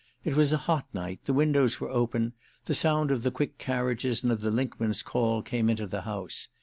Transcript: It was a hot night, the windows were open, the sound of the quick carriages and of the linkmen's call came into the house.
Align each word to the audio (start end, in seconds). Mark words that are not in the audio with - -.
It 0.25 0.35
was 0.35 0.51
a 0.51 0.57
hot 0.57 0.87
night, 0.95 1.19
the 1.25 1.31
windows 1.33 1.79
were 1.79 1.91
open, 1.91 2.33
the 2.65 2.73
sound 2.73 3.11
of 3.11 3.21
the 3.21 3.29
quick 3.29 3.59
carriages 3.59 4.23
and 4.23 4.31
of 4.31 4.41
the 4.41 4.49
linkmen's 4.49 5.03
call 5.03 5.43
came 5.43 5.69
into 5.69 5.85
the 5.85 6.01
house. 6.01 6.47